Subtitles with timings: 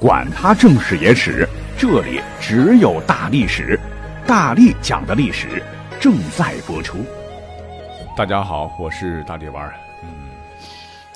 [0.00, 1.46] 管他正史野史，
[1.76, 3.78] 这里只有大历史，
[4.26, 5.62] 大力讲的历史
[6.00, 7.04] 正在播出。
[8.16, 10.30] 大家好，我是大力丸儿，嗯，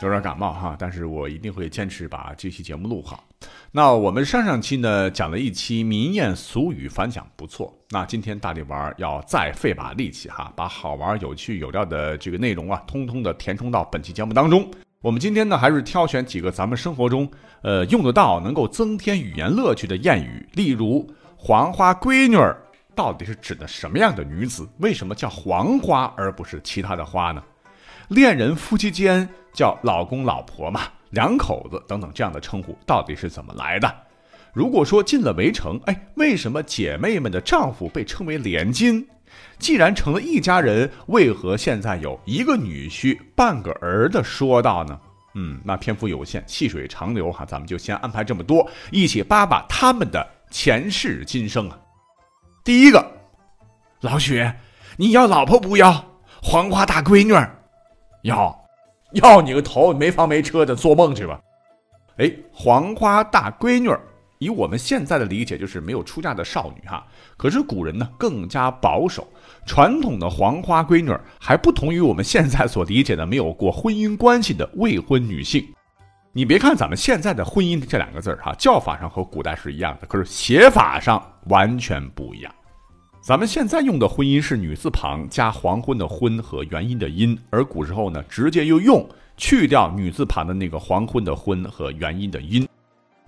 [0.03, 3.25] 有点感冒哈，但是我一定会坚持把这期节目录好。
[3.73, 7.75] 那我们上上期呢讲了一期民谚俗语，反响不错。
[7.89, 14.71] 那今天大力丸儿要再费把力气哈，把好玩、有趣、有料的这个内容啊，通通的填充到本期节目当中。
[15.05, 17.30] 我们今天呢，还是挑选几个咱们生活中，
[17.61, 20.48] 呃，用得到、能够增添语言乐趣的谚语。
[20.55, 21.06] 例如
[21.37, 22.56] “黄花闺女儿”，
[22.96, 24.66] 到底是指的什么样的女子？
[24.79, 27.43] 为什么叫黄花而不是其他的花呢？
[28.09, 33.95] 恋人夫妻间叫老公老婆嘛，两口子等等这样的称呼到底是怎么来的？
[34.55, 39.07] 如果说进了围城，哎，为什么姐妹们的丈夫被称为连襟？
[39.59, 44.98] 既然成了一家人，为何现在有一个女婿半个儿的说道呢？
[45.34, 51.79] 嗯，那篇幅有限，细水长流哈，咱们就先安排这么多，一起扒扒他们的前世今生啊。
[52.65, 53.05] 第一个，
[54.01, 54.49] 老许，
[54.96, 56.05] 你要老婆不要？
[56.43, 57.32] 黄花大闺女，
[58.23, 58.57] 要，
[59.12, 59.93] 要你个头！
[59.93, 61.40] 没房没车的，做梦去吧！
[62.18, 63.88] 哎，黄花大闺女。
[64.44, 67.04] 以我们现在的理解，就是没有出嫁的少女哈。
[67.37, 69.26] 可是古人呢更加保守，
[69.64, 71.10] 传统的黄花闺女
[71.41, 75.66] 还不同于我们现在所理解的没有过婚姻关系的未婚女性。
[76.32, 82.53] 你别看咱们现在的婚姻这两个字儿哈，叫法上和古代是一样的，可是写法上完全不一样。
[83.22, 92.69] 咱们现在用的婚姻是女字旁加黄昏的昏和元音的音，而古时候呢直接又用去掉女字旁的那个黄昏的昏和元音的音。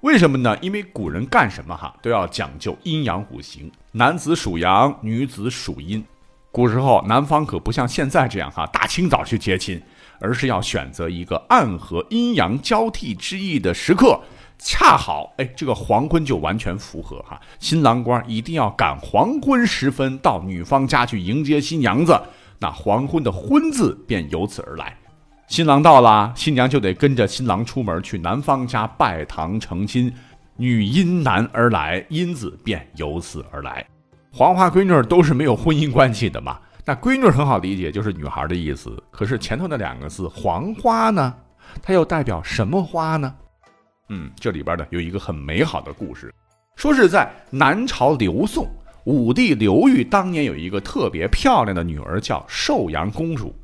[0.06, 0.56] 为什么呢？
[0.62, 6.02] 因为古人干什么哈都要讲究阴阳五行，男子属阳，女子属阴。
[6.52, 9.82] 古时候男方可不像现在这样哈，大清早去接亲，
[10.20, 14.20] 而是要选择一个暗合阴阳交替之意的时刻，
[14.60, 17.40] 恰好哎这个黄昏就完全符合哈。
[17.58, 22.16] 新郎官一定要赶黄昏时分到女方家去迎接新娘子，
[22.60, 24.96] 那黄昏的昏字便由此而来。
[25.48, 30.12] 新郎到了，新娘就得跟着新郎出门去男方家拜堂成亲。
[30.56, 33.86] 女因男而来，因子便由此而来。
[34.32, 36.58] 黄花闺女都是没有婚姻关系的嘛？
[36.84, 39.00] 那闺女很好理解，就是女孩的意思。
[39.10, 41.34] 可是前头那两个字“黄花”呢，
[41.80, 43.32] 它又代表什么花呢？
[44.08, 46.34] 嗯，这里边呢有一个很美好的故事，
[46.74, 48.68] 说是在南朝刘宋，
[49.04, 53.54] 武帝刘裕当年有一个特别漂亮的女儿，叫寿阳公主。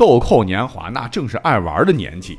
[0.00, 2.38] 豆蔻年华，那正是爱玩的年纪。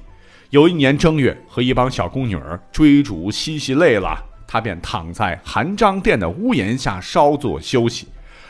[0.50, 4.18] 有一年正月，和一帮小宫女儿追逐嬉戏累了，
[4.48, 8.08] 她便躺在韩章殿的屋檐下稍作休息。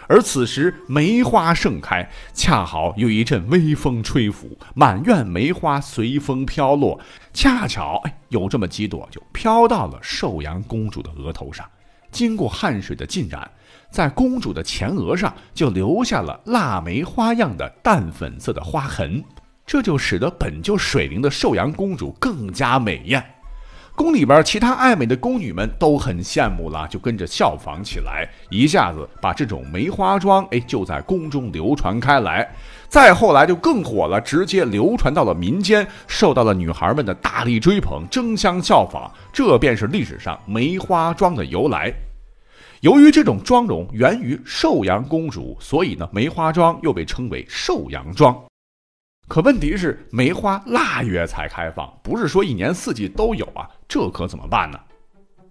[0.08, 6.98] 而此时梅花盛开，恰好有一阵微风吹拂，满院梅花随风飘落。
[7.34, 11.66] 恰巧，哎，有这么几朵就飘到了寿阳公主的额头上，
[12.12, 13.52] 经过汗水的浸染。
[13.92, 19.22] 在公主的前额上就留下了腊梅花样的淡粉色的花痕，
[19.66, 23.24] 这就使得本就水灵的寿阳公主更加美艳。
[23.94, 32.50] 宫里边其他爱美的宫女们都很羡慕了，就跟着效仿起来，一下子把这种梅花妆哎就在宫中流传开来。
[32.88, 39.12] 再后来就更火了，直接流传到了民间，受到了女孩们的大力追捧，争相效仿。
[39.34, 41.94] 这便是历史上梅花妆的由来。
[42.82, 48.36] 由于这种妆容源于寿阳公主，所以呢，梅花妆又被称为寿阳妆。
[49.28, 54.80] 可问题是，梅花腊月才开放，不是说一年四季都有啊，这可怎么办呢？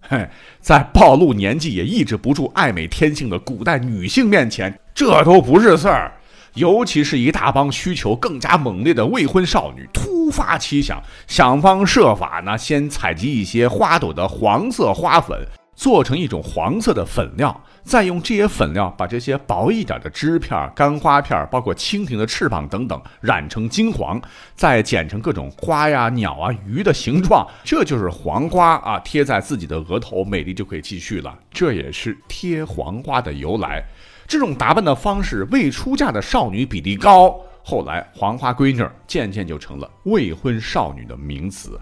[0.01, 6.11] 嘿，在暴露年纪也抑制不住爱美天性的古代女性面前，这都不是事儿。
[6.55, 15.47] 尤其是一大帮需求更加猛烈的未婚少女，突发奇想，想方设法呢，先采集一些花朵的黄色花粉。
[15.75, 24.21] 做成一种黄色的粉料，再用这些粉料把这些薄一点的枝片、干花片，包括蜻蜓的翅膀等等染成金黄，
[24.55, 28.99] 再剪成各种花呀、鸟啊、鱼的形状，这就是黄花啊！
[28.99, 31.35] 贴在自己的额头，美丽就可以继续了。
[31.49, 33.83] 这也是贴黄花的由来。
[34.27, 37.35] 这种打扮的方式，未出嫁的少女比例高。
[37.63, 41.79] 后来，黄花闺女渐渐就成了未婚少女的名词。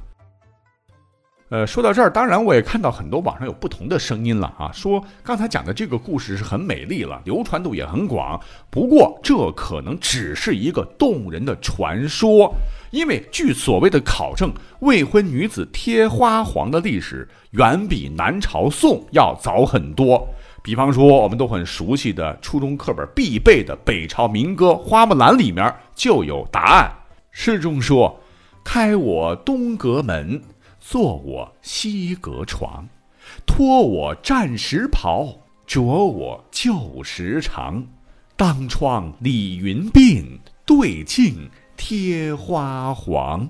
[1.50, 8.40] 呃，说到这儿，当然我也看到很多网上有不同的声音了啊，说刚才讲的这个故事是很美丽了，流传度也很广。
[8.70, 12.54] 不过这可能只是一个动人的传说，
[12.92, 20.28] 因为据所谓的考证，未婚女子贴花黄的历史远比南朝宋要早很多。
[20.62, 26.92] 比方说，我们都很熟悉的初中课本必备的北朝民歌《花木兰》里面就有答案。
[27.32, 28.20] 诗中说
[28.64, 30.40] ：“开我东阁门。”
[30.92, 32.84] 坐我西阁床，
[33.46, 35.38] 脱我战时袍，
[35.68, 37.80] 着我旧时裳。
[38.36, 40.26] 当窗理云鬓，
[40.66, 41.48] 对镜
[41.78, 43.48] 贴花黄。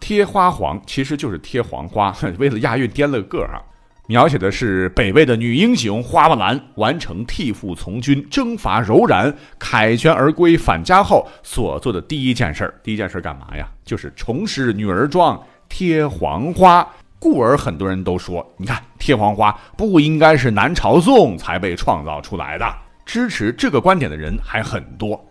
[0.00, 3.62] 贴花黄其实就是贴黄花， 为了押韵颠了个个啊。
[4.08, 13.68] 描写的是北魏的女英雄花木兰完成替父从军、征伐柔然、凯旋而归返家后所做的第一件事第一件事干嘛呀？
[13.84, 16.86] 就是重拾女儿装，贴黄花。
[17.18, 22.66] 故而很多人都说，你看贴黄花不应该是南朝宋才被创造出来的。
[23.04, 25.22] 支持这个观点的人还很多。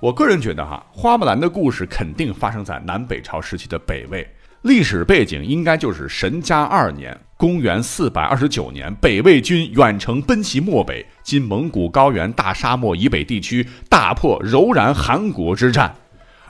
[0.00, 4.26] 我个人觉得哈，花木兰的故事肯定发生在南北朝时期的北魏。
[4.62, 15.94] 历史背景应该就是神嘉二年（公元四百二十九年），北魏军远程奔袭漠北，今蒙古高原大沙漠以北地区，大破柔然汗国之战。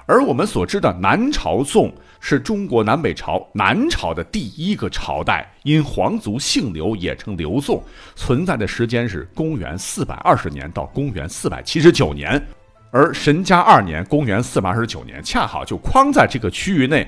[0.06, 7.82] 而我们所知的南朝宋是中国南北朝南朝的第一个朝代，因皇族姓刘，也称刘宋，
[8.14, 12.40] 存在的时间是公元四百二十年到公元四百七十九年。
[12.92, 17.06] 而神嘉二年（公元四百二十九年）恰好就框在这个区域内。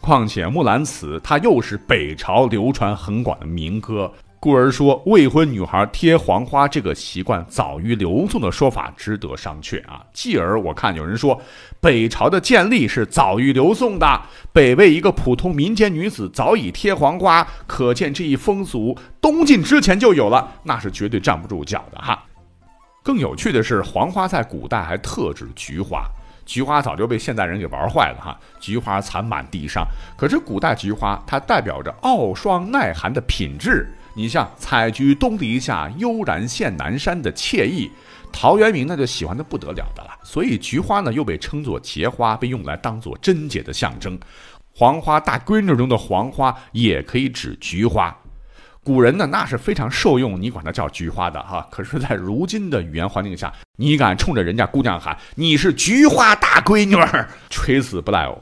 [0.00, 4.12] 况且《木兰辞》它又是北朝流传很广的民歌，
[4.44, 10.04] 故而说未婚女孩贴黄花这个习惯早于刘宋的说法值得商榷啊。
[10.12, 11.40] 继而我看有人说
[11.80, 14.20] 北朝的建立是早于刘宋的，
[14.52, 22.22] 北魏一个普通民间女子早已贴黄花，可见这一风俗东晋之前就有了，那是绝对站不住脚的哈。
[23.02, 26.04] 更有趣的是，黄花在古代还特指菊花。
[26.44, 29.86] 菊花早就被现代人给玩坏了哈，菊花残满地上。
[30.18, 33.90] 可是古代菊花它代表着傲霜耐寒的品质。
[34.14, 37.90] 你像“采菊东篱下，悠然见南山”的惬意，
[38.32, 40.10] 陶渊明那就喜欢的不得了的了。
[40.22, 44.18] 所以菊花呢又被称作节花，被用来当做贞洁的象征。
[44.72, 48.16] 黄花大闺女中的黄花也可以指菊花。
[48.82, 51.66] 古人呢，那是非常受用，你管它叫菊花的哈。
[51.72, 58.38] 可是，在如今的语言环境下，你敢冲着人家姑娘喊你是菊花大闺女儿，垂死不赖哦。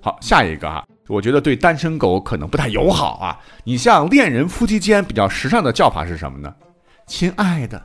[0.00, 3.38] 好，下一个哈，我觉得对单身狗可能不太友好啊。
[3.64, 6.54] 你像恋人夫妻间比较时尚的叫法是什么呢？
[7.06, 7.82] 亲爱的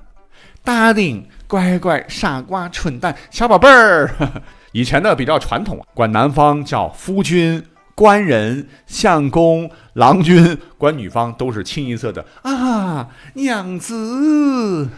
[0.63, 4.09] ，darling，乖乖，傻瓜，蠢蛋，小宝贝儿。
[4.73, 7.63] 以前的比较传统啊，管男方叫夫君。
[7.97, 14.89] 官人、相公、郎君，管女方都是清一色的啊，娘子。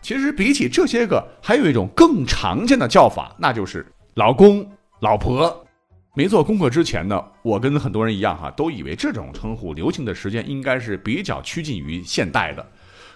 [0.00, 3.84] 其实比起这些个，还有一种更常见的叫法，那就是
[4.14, 4.66] 老公、
[5.00, 5.62] 老婆。
[6.18, 12.66] 没做功课之前呢，我跟很多人一样哈，都以为这种称呼流行的时间应该是比较趋近于现代的。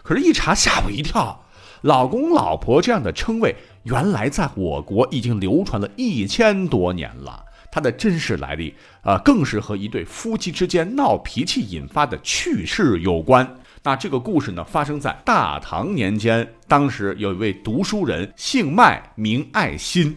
[0.04, 1.44] 可是，一查吓我一跳，
[1.80, 7.44] 老公、老婆这样的称谓，原来在我国已经流传了一千多年了。
[7.72, 8.72] 它的真实来历，
[9.02, 13.44] 啊，更是和一对夫妻之间闹脾气引发的趣事有关。
[13.82, 20.16] 那这个故事呢，发生在大唐年间，当时有一位读书人，姓麦，名爱新。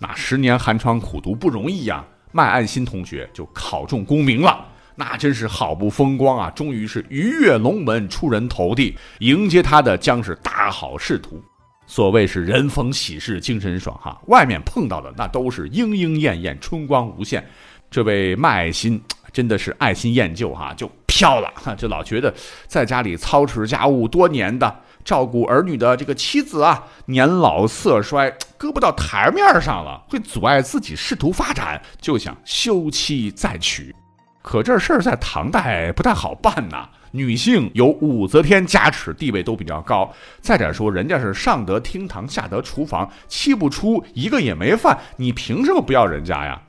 [0.00, 2.04] 那十年寒窗苦读不容易呀，
[2.36, 4.66] 麦爱新同学就考中功名了，
[4.96, 6.50] 那真是好不风光啊！
[6.50, 11.40] 终于是鱼跃龙门，出人头地，迎接他的将是大好仕途。
[11.86, 17.46] 所谓是人逢喜事精神爽哈，外面碰到的那都是莺莺燕燕，春光无限。
[17.88, 19.00] 这位麦爱新
[19.32, 22.34] 真的是爱新厌旧哈，就飘了哈，就老觉得
[22.66, 33.94] 在家里操持家务多年的，照顾儿女的这个妻子啊，年老色衰，搁不到台面上了，会阻碍自己仕途发展，就想休妻再娶。
[34.42, 36.88] 可这事儿在唐代不太好办呐。
[37.12, 40.12] 女性有武则天加持，地位都比较高。
[40.40, 46.60] 再者说，人家是上得厅堂，下得厨房，妻不出一个也没犯，你凭什么不要人家呀？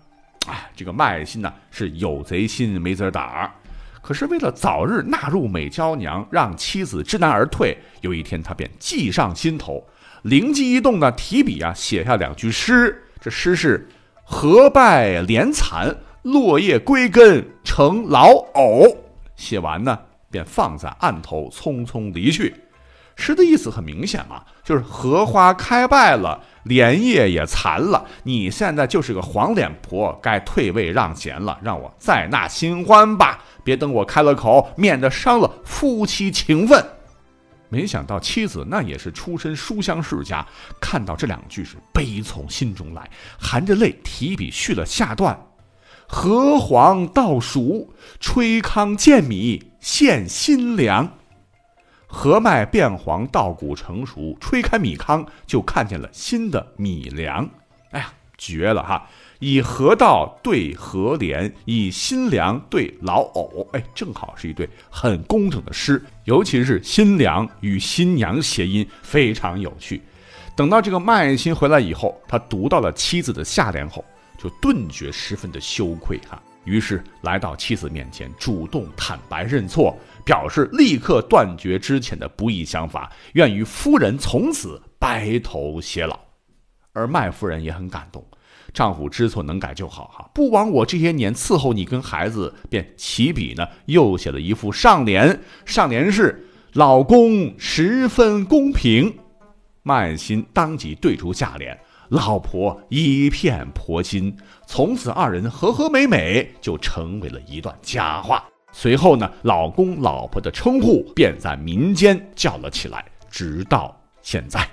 [0.47, 3.51] 哎，这个卖心呢是有贼心没贼胆儿。
[4.05, 9.83] 可是为了早日纳入美娇娘，让妻子知难而退，有一天他便计上心头，
[10.21, 13.03] 灵机一动呢，提笔啊写下两句诗。
[13.19, 13.89] 这诗是
[14.23, 18.95] “荷败莲残，落叶归根成老藕”。
[19.35, 19.97] 写完呢。
[20.31, 22.53] 便放在案头，匆匆离去。
[23.15, 36.85] 诗的意思很明显嘛，就是荷花开败了，莲叶也残了，你现在就是个黄脸婆，该退位让贤了，让我再纳新欢吧，别等我开了口，免得伤了夫妻情分。
[37.69, 40.45] 没想到妻子那也是出身书香世家，
[40.79, 45.37] 看到这两句是悲从心中来，含着泪提笔续了下段。
[46.07, 51.13] 荷黄倒熟，吹糠见米现新粮。
[52.07, 57.49] 禾麦变黄，稻谷成熟，吹开米糠就看见了新的米粮。
[57.91, 59.07] 哎呀，绝了哈！
[59.39, 70.01] 以河道对河连，以新粮对老藕，哎，正好是一对很工整的诗，尤其是新娘与新娘谐音非常有趣。
[70.55, 74.03] 等到这个麦爱新回来以后，他读到了妻子的下联后，
[74.37, 86.19] 就顿觉十分的羞愧哈，于是来到妻子面前，主动坦白认错，表示立刻断绝之前的不义想法，愿与夫人从此白头偕老。
[86.91, 88.25] 而麦夫人也很感动。
[88.73, 95.39] 丈夫知错能改就好哈，不枉我这些年伺候你跟孩子，便起笔呢，又写了一副上联。
[95.65, 99.13] 上联是“老公十分公平”，
[99.83, 101.77] 麦心当即对出下联
[102.09, 104.35] “老婆一片婆心”。
[104.67, 108.43] 从此二人和和美美，就成为了一段佳话。
[108.71, 114.67] 随后呢，老公老婆的称呼便在民间叫了起来，直到现在。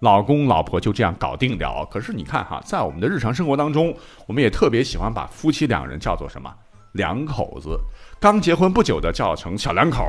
[0.00, 1.86] 老公老婆就这样搞定了。
[1.88, 3.94] 可是你看哈，在我们的日常生活当中，
[4.26, 6.52] 我们也特别喜欢把夫妻两人叫做什么
[6.94, 7.78] 两口子。
[8.18, 10.02] 刚结婚不久的叫成小两口，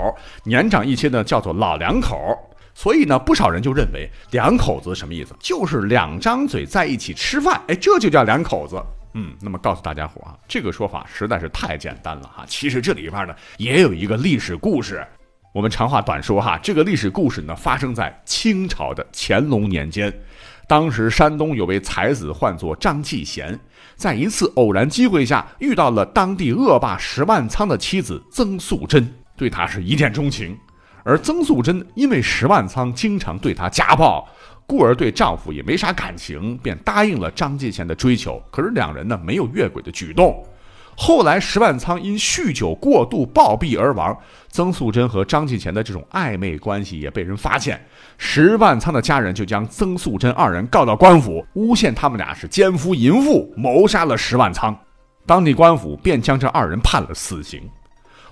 [0.43, 2.17] 年长一些的叫做老两口。
[2.73, 5.35] 所以呢，不少人就认为两口子什么意思？
[5.39, 8.81] 就是两张嘴在一起吃饭，哎，这就叫两口子。
[9.13, 12.43] 嗯，那么告诉大家伙啊，这个说法实在是太简单了哈。
[12.47, 15.05] 其实这里边呢，也有一个历史故事。
[15.53, 20.11] 我们长话短说哈，这个历史故事呢，发生在清朝的乾隆年间。
[20.67, 23.59] 当时山东有位才子，唤作张继贤，
[23.95, 30.57] 在一次偶然机会下，遇到了当地恶霸石万仓的妻子曾素贞，对他是一见钟情。
[31.03, 34.27] 而曾素贞因为石万仓经常对她家暴，
[34.65, 38.41] 故而对丈夫也没啥感情，便答应了张继贤的追求。
[38.49, 40.43] 可是两人呢，没有越轨的举动。
[40.95, 44.15] 后来，石万仓因酗酒过度暴毙而亡。
[44.49, 47.83] 曾素贞和张继前的这种暧昧关系也被人发现，
[48.19, 54.77] 石万仓的家人就将曾素贞二人告到官府，诬陷他们俩是奸夫淫妇，谋杀了石万仓。
[55.25, 57.59] 当地官府便将这二人判了死刑。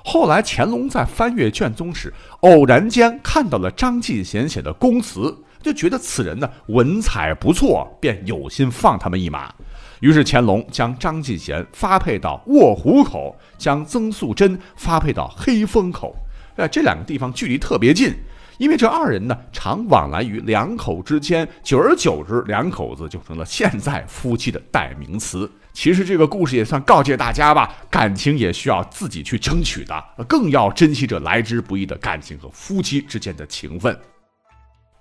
[0.04, 9.54] 后来，乾隆在翻阅卷宗时，偶然间看到了张继贤写的供词，就觉得此人呢文采不错，便有心放他们一马。
[10.00, 16.16] 于是乾隆将张继贤发配到卧虎口，将曾素贞发配到黑风口。
[16.56, 18.14] 呃，这两个地方距离特别近，
[18.58, 25.50] 因为这二人呢常往来于两口之间，久而久之，两口子就成了现在夫妻的代名词。
[25.74, 33.98] 其实这个故事也算告诫大家吧，感情也需要自己去争取的，更要珍惜这来之不易的感情和夫妻之间的情分。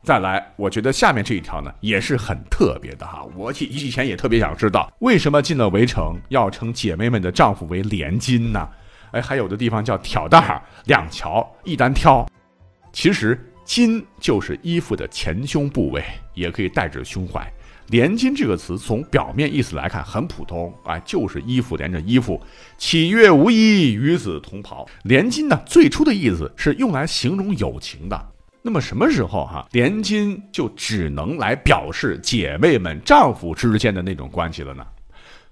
[0.02, 3.26] 再来，我觉得下面这一条呢也是很特别的哈。
[3.36, 8.66] 我以以前也特别想知道，为什么进了围城要称姐妹们的丈夫为连襟呢？
[9.10, 12.26] 哎，还有的地方叫挑担儿，两桥一单挑。
[12.92, 17.46] 其实襟就是衣服的前胸部位，也可以代指胸怀。
[17.90, 22.40] 连襟这个词从表面意思来看很普通，哎，就是衣服连着衣服。
[22.78, 24.88] 岂月无衣，与子同袍。
[25.02, 28.28] 连襟呢，最初的意思是用来形容友情的。
[28.62, 34.86] 那么什么时候哈连襟就只能来表示姐妹们丈夫之间的那种关系了呢？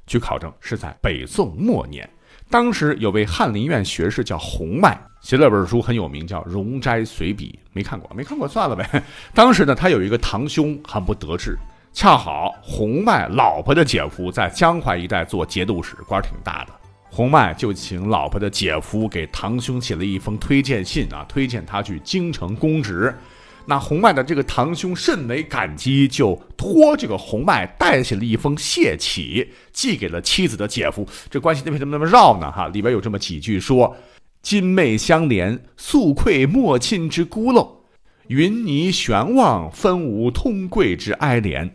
[0.07, 2.09] 据考证是在北宋末年，
[2.49, 9.03] 当时有位翰林院学士叫洪迈，写了本书很有名，叫《容斋随笔》，没看过，没看过算了呗。
[9.35, 11.59] 当时呢，他有一个堂兄很不得志，
[12.01, 16.73] 恰好洪迈老婆的姐夫在江淮一带做节度使，官挺大的。
[17.11, 23.13] 洪迈就请老婆的姐夫给堂兄写了一封推荐信啊，推荐他去京城公职。
[23.67, 31.05] 那洪迈的这个堂兄甚为感激，就托这个洪迈代写了一封谢启，寄给了妻子的姐夫。
[31.29, 32.49] 这关系为什么那么绕呢？
[32.53, 33.97] 哈，里边有这么几句说
[34.41, 37.69] ：“金妹相连，素愧莫亲之孤陋；
[38.29, 41.69] 云霓悬望，分无通贵之哀怜。”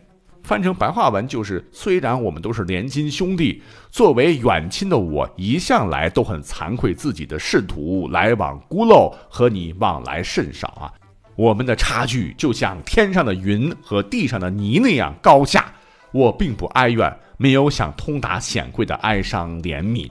[0.44, 10.92] 翻成白话文就是：虽然我们都是连襟兄弟，作为远亲的我，一向来都很惭愧自己的仕途来往孤陋，和你往来甚少啊。
[11.34, 15.72] 我们的差距就像天上的云和地上的泥那样高下。
[16.12, 20.08] 我并不哀怨，没有想通达显贵的哀伤怜悯。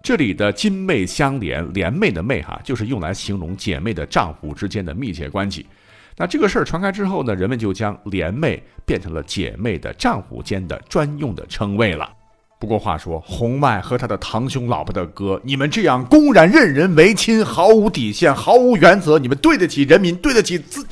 [0.00, 5.66] 这里的金妹相连，连妹的妹哈，就是用来形容姐妹的丈夫之间的密切关系。
[6.16, 12.10] 那这个事儿传开之后呢，人们就将连妹变成了姐妹的丈夫间的专用的称谓了。
[12.58, 20.86] 不过话说，洪迈和他的堂兄老婆的哥，你们这样公然任人唯亲，毫无底线，毫无原则，你们对得起人民，对得起自？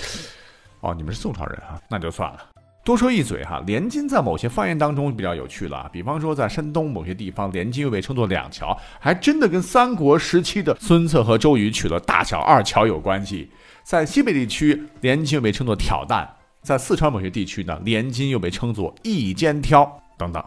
[0.80, 2.40] 哦，你们是宋朝人啊，那就算了。
[2.82, 13.48] 多说一嘴哈，连襟在某些方言当中比较有趣了，比方说在山东某些地方，连襟又被称作两桥，还真的跟三国时期的孙策和周瑜娶了大小二乔有关系。
[13.82, 16.24] 在西北地区，连襟又被称作挑担；
[16.62, 20.42] 在四川某些地区呢，连襟又被称作一肩挑等等。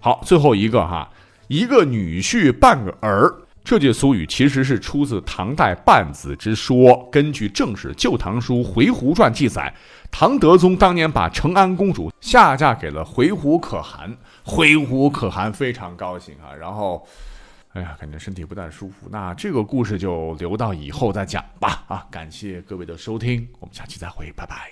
[0.00, 1.08] 好，最后一个哈，
[1.48, 3.32] 一个女婿半个儿，
[3.62, 7.08] 这句俗语其实是出自唐代半子之说。
[7.12, 9.72] 根据正史《旧唐书·回鹘传》记载，
[10.10, 17.06] 唐德宗当年把成安公主下嫁给了回鹘可汗，回鹘可汗非常高兴啊，然后。
[17.76, 19.06] 哎呀，感觉身体不太舒服。
[19.10, 21.84] 那这个故事就留到以后再讲吧。
[21.88, 24.70] 啊，感谢各位的收听，我们下期再会，拜拜。